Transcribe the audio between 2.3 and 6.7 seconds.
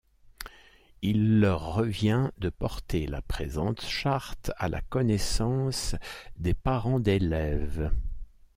de porter la présente charte à la connaissance des